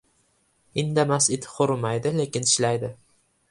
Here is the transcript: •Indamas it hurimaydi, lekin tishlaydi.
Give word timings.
•Indamas 0.83 1.27
it 1.37 1.45
hurimaydi, 1.57 2.17
lekin 2.23 2.51
tishlaydi. 2.51 2.93